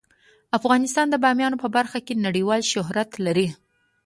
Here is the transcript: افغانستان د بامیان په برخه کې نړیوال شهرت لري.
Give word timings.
افغانستان 0.57 1.05
د 1.09 1.15
بامیان 1.23 1.53
په 1.63 1.67
برخه 1.77 1.99
کې 2.05 2.21
نړیوال 2.25 2.61
شهرت 2.71 3.11
لري. 3.25 3.47